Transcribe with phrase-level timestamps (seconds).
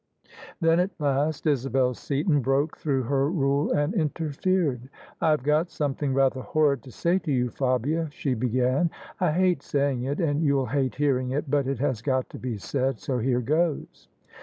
[0.59, 4.89] Then, at last, Isabel Seaton broke through her rule and interfered."
[5.21, 10.01] I've got something rather horrid to say to you, Fabia," she began;" I hate saying
[10.01, 13.41] it and you'll hate hearing it, but it has got to be said, so here
[13.41, 14.07] goes."